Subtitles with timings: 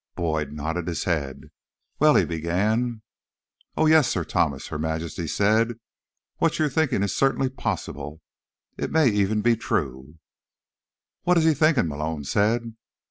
[0.15, 1.51] Boyd nodded his head.
[1.99, 3.03] "Well—" he began.
[3.77, 5.77] "Oh, yes, Sir Thomas," Her Majesty said.
[6.37, 8.19] "What you're thinking is certainly possible.
[8.77, 10.15] It may even be true."
[11.21, 12.73] "What is he thinking?" Malone said.